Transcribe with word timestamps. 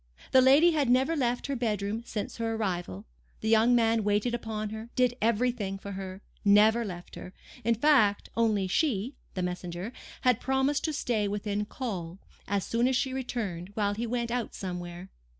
The 0.31 0.41
lady 0.41 0.71
had 0.71 0.89
never 0.89 1.15
left 1.15 1.45
her 1.45 1.55
bed 1.55 1.83
room 1.83 2.01
since 2.03 2.37
her 2.37 2.55
arrival; 2.55 3.05
the 3.41 3.49
young 3.49 3.75
man 3.75 4.03
waited 4.03 4.33
upon 4.33 4.71
her, 4.71 4.89
did 4.95 5.13
everything 5.21 5.77
for 5.77 5.91
her, 5.91 6.23
never 6.43 6.83
left 6.83 7.13
her, 7.13 7.33
in 7.63 7.75
fact; 7.75 8.27
only 8.35 8.65
she 8.65 9.13
(the 9.35 9.43
messenger) 9.43 9.93
had 10.21 10.39
promised 10.39 10.85
to 10.85 10.91
stay 10.93 11.27
within 11.27 11.65
call, 11.65 12.17
as 12.47 12.65
soon 12.65 12.87
as 12.87 12.95
she 12.95 13.13
returned, 13.13 13.69
while 13.75 13.93
he 13.93 14.07
went 14.07 14.31
out 14.31 14.55
somewhere. 14.55 15.11